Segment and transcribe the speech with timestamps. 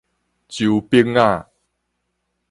[0.49, 1.47] 周柏雅